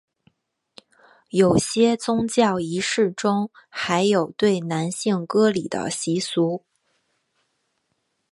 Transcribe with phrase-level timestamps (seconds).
[1.29, 6.65] 有些宗教仪式中还有对男性割礼的习俗。